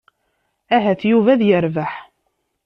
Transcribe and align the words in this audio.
Ahat 0.75 1.01
Yuba 1.11 1.29
ad 1.33 1.41
yerbeḥ. 1.45 1.93